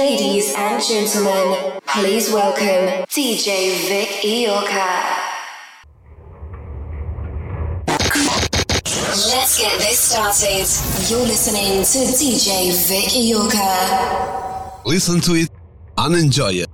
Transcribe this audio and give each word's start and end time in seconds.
Ladies 0.00 0.54
and 0.56 0.82
gentlemen, 0.82 1.78
please 1.86 2.32
welcome 2.32 3.04
DJ 3.12 3.86
Vic 3.86 4.08
Iorka. 4.24 4.88
Let's 9.28 9.60
get 9.60 9.78
this 9.78 9.98
started. 9.98 10.64
You're 11.10 11.26
listening 11.26 11.84
to 11.84 11.98
DJ 12.16 12.72
Vic 12.88 13.10
Iorka. 13.12 14.86
Listen 14.86 15.20
to 15.20 15.34
it 15.34 15.50
and 15.98 16.16
enjoy 16.16 16.52
it. 16.52 16.69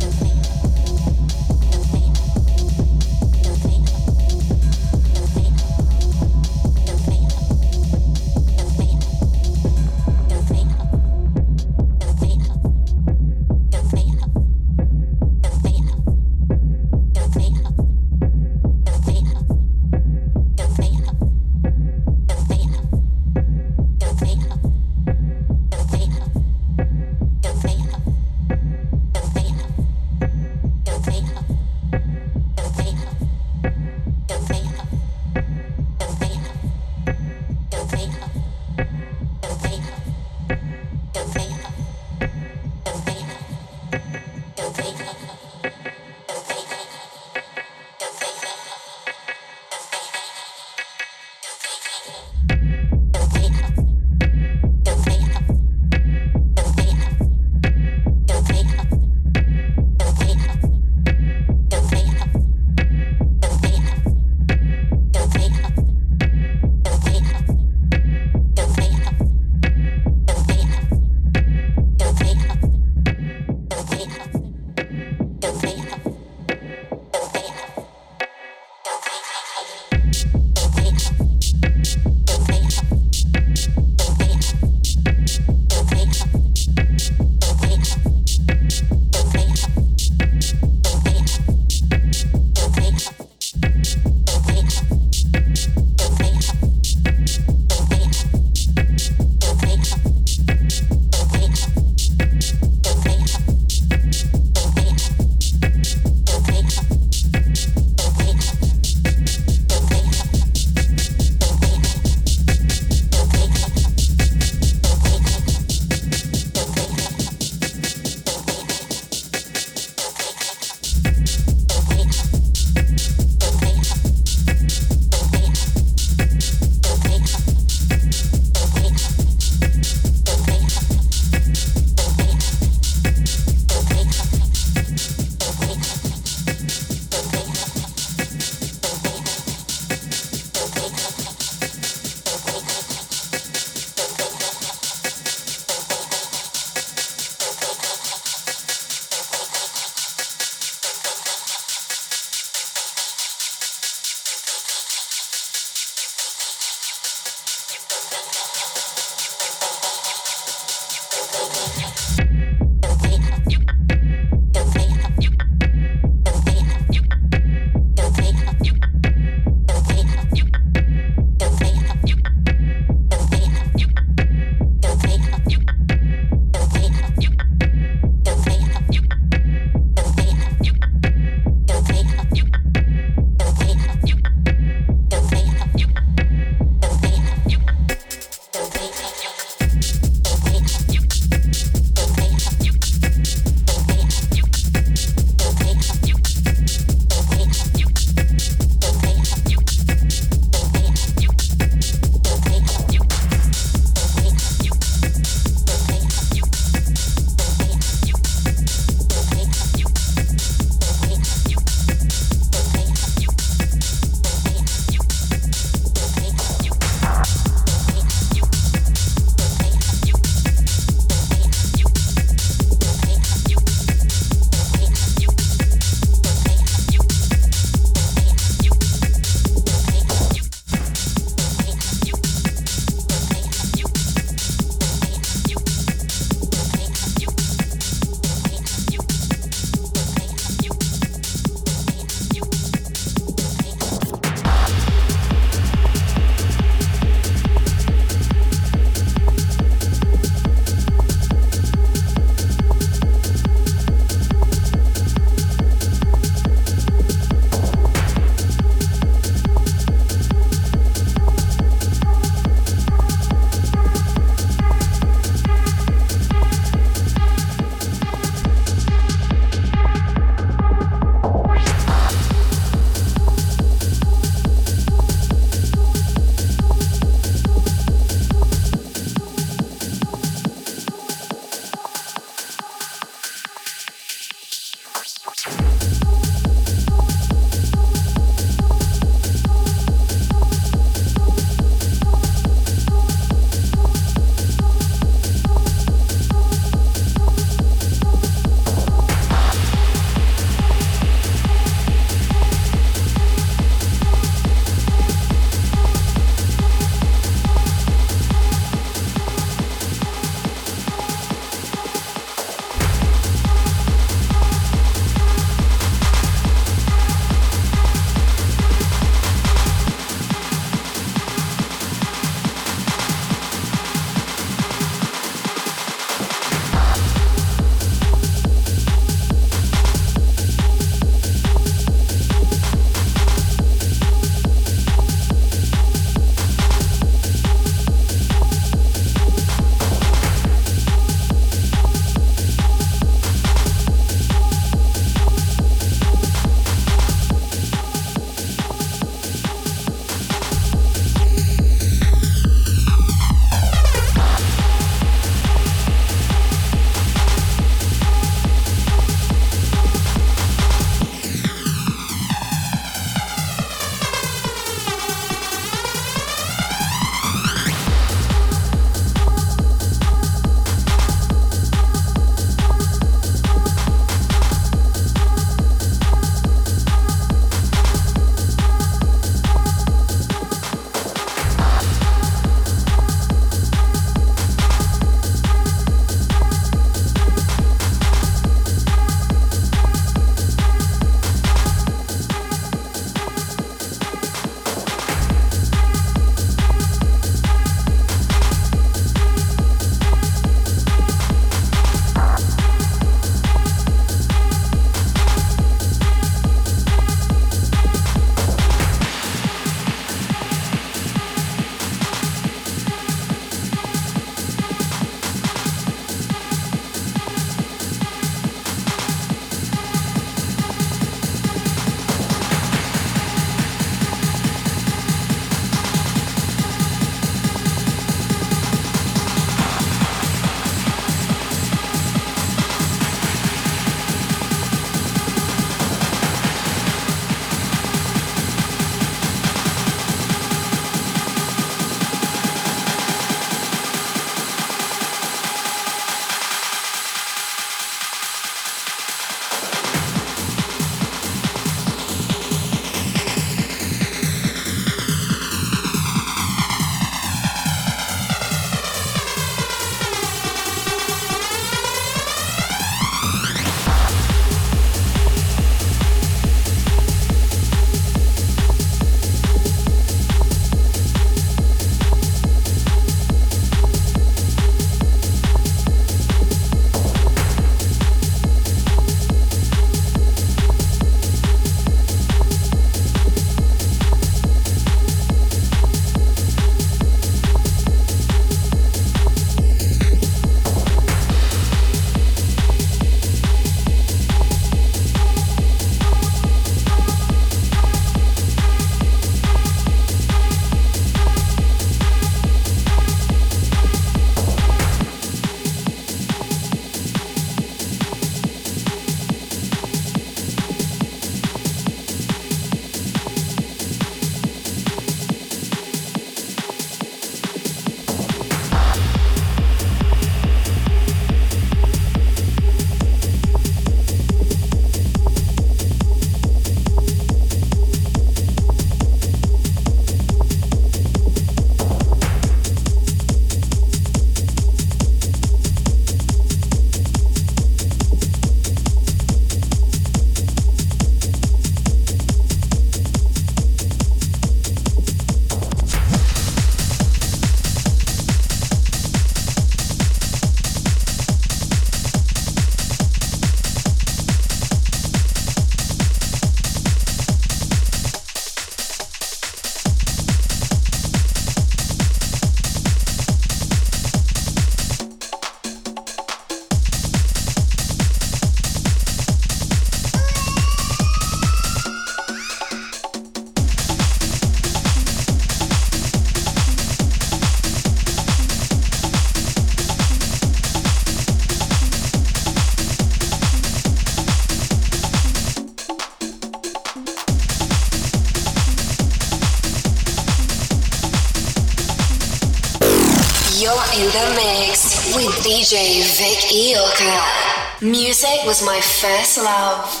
DJ 595.71 596.03
Vic 596.17 596.51
Iorka. 596.51 597.81
Music 597.81 598.43
was 598.45 598.61
my 598.61 598.81
first 598.81 599.37
love. 599.37 600.00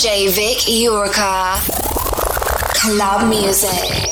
DJ 0.00 0.30
Vic 0.30 0.66
Iorka. 0.66 1.60
Club 2.72 3.28
music. 3.28 4.09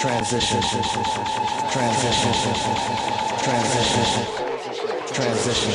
Transition, 0.00 0.60
transition, 0.60 1.24
transition, 1.72 2.32
transition, 3.42 4.24
transition, 5.14 5.74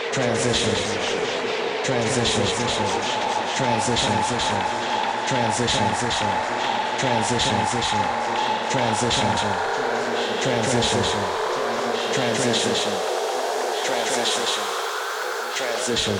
transition, 0.00 0.74
transition, 1.82 2.44
transition, 3.54 4.12
transition, 5.18 5.88
transition, 6.98 7.58
transition, 8.70 9.28
transition, 10.40 11.20
transition, 12.12 12.92
transition, 13.84 14.64
transition. 15.54 16.16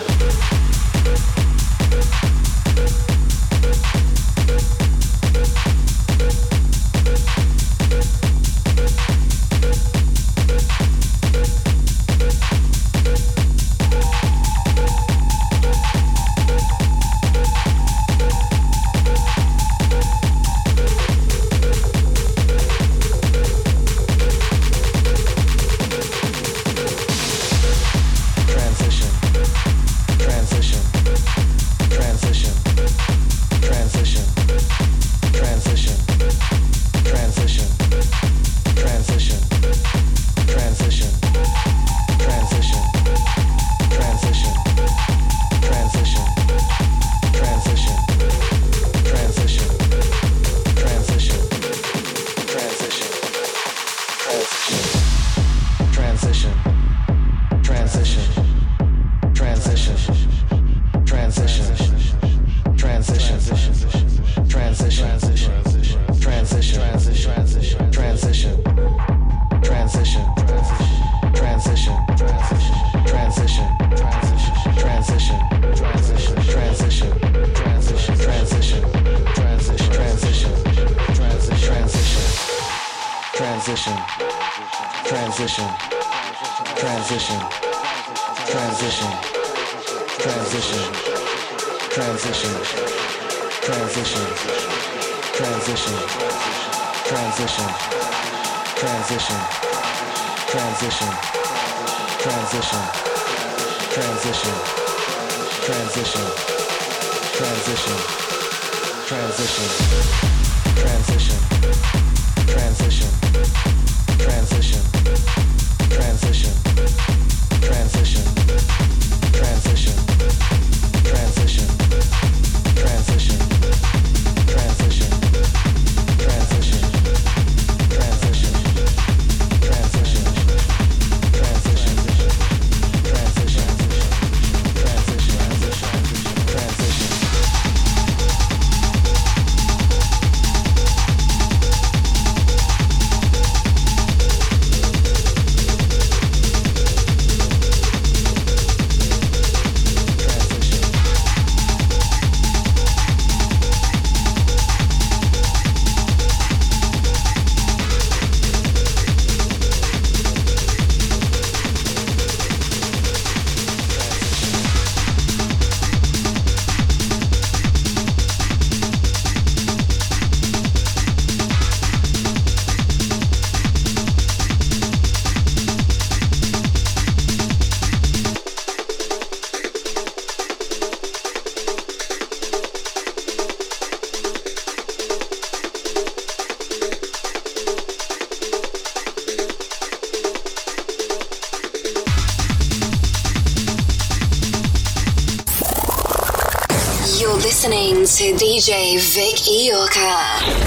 To 198.22 198.32
DJ 198.34 199.00
Vic 199.00 199.34
Iorka. 199.50 200.61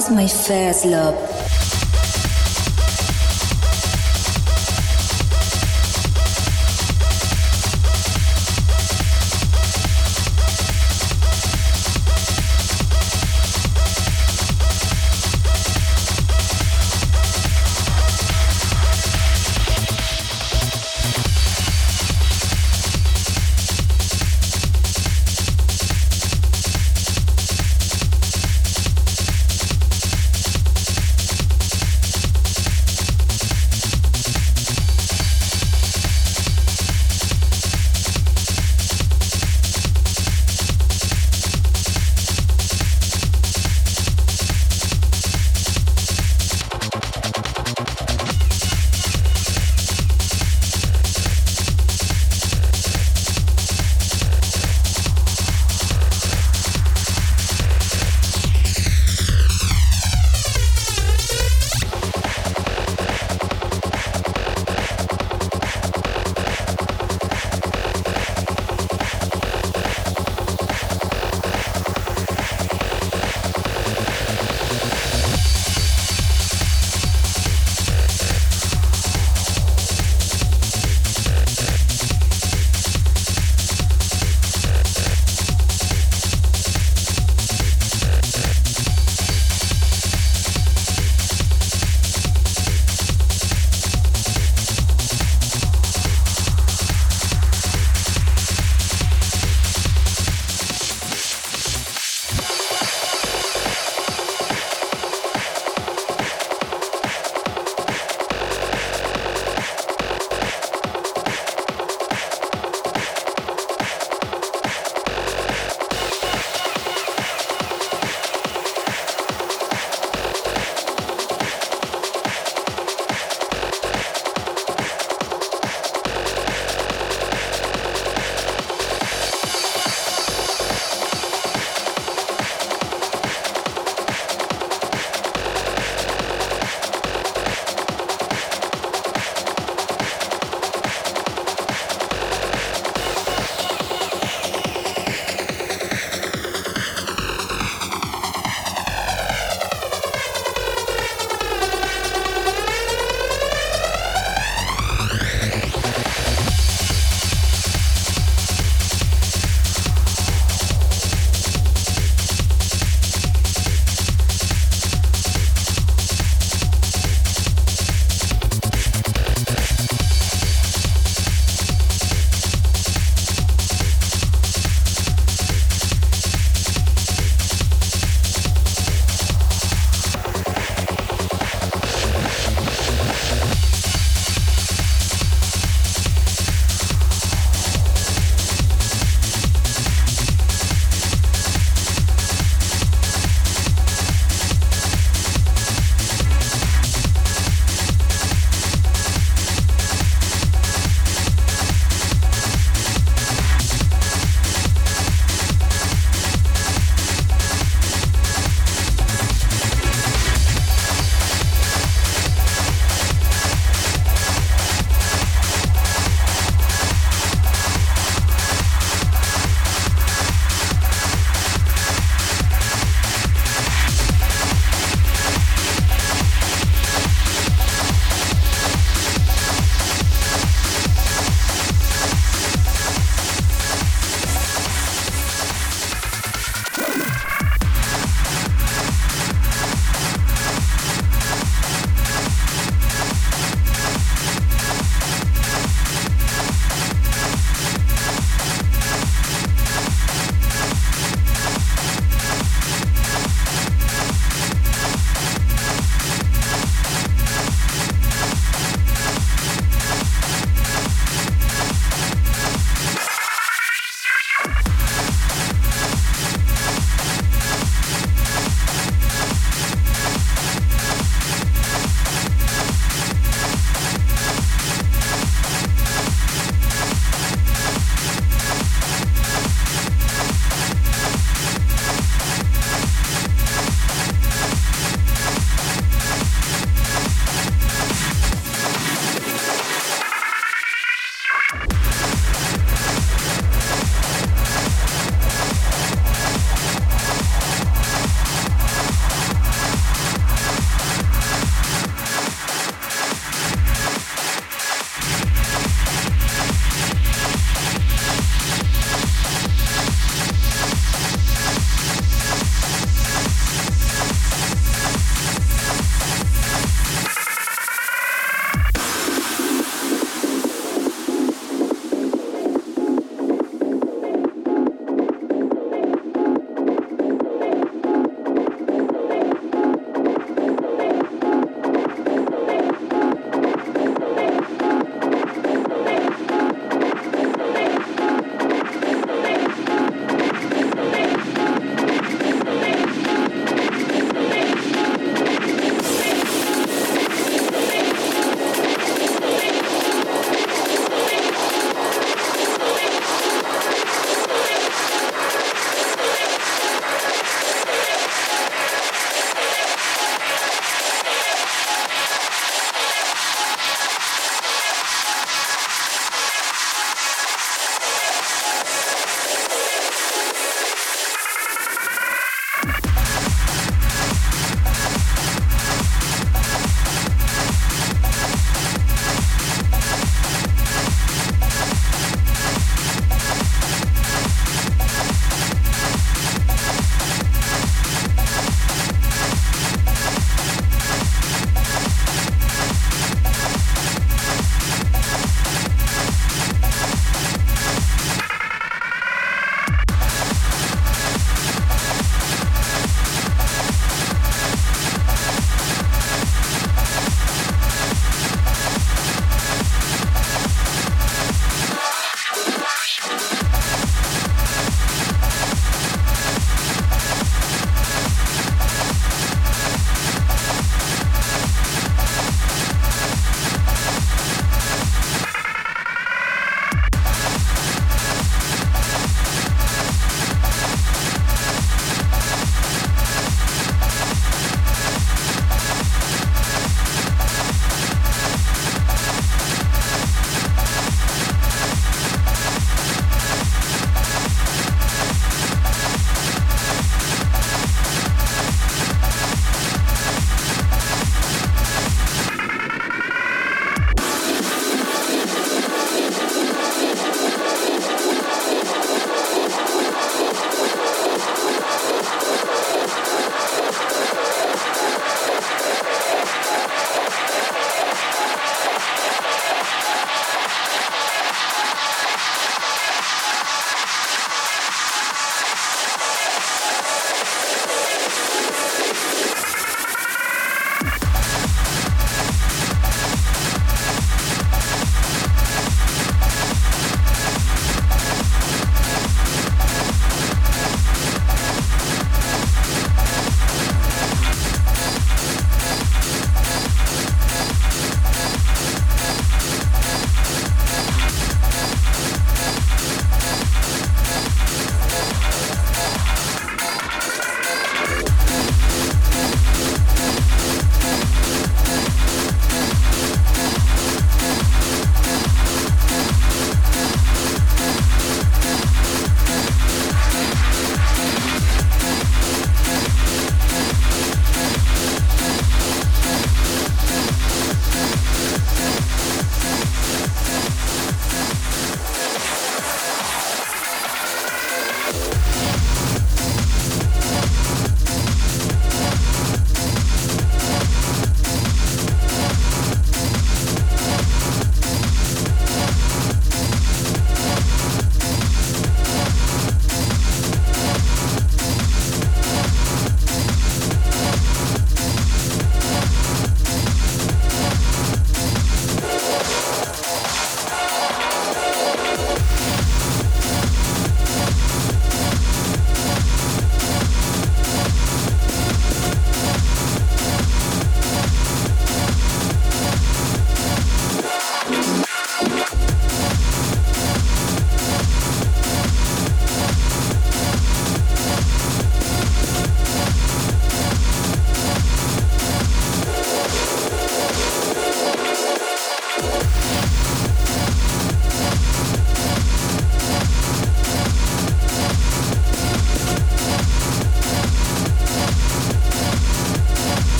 Was 0.00 0.10
my 0.10 0.26
first 0.26 0.86
love. 0.86 1.29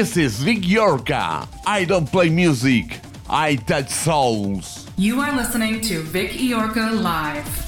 This 0.00 0.16
is 0.16 0.42
Vic 0.42 0.60
Iorka. 0.60 1.46
I 1.66 1.84
don't 1.84 2.10
play 2.10 2.30
music, 2.30 3.00
I 3.28 3.56
touch 3.56 3.90
souls. 3.90 4.86
You 4.96 5.20
are 5.20 5.36
listening 5.36 5.82
to 5.82 6.00
Vic 6.00 6.30
Iorka 6.30 7.02
Live. 7.02 7.59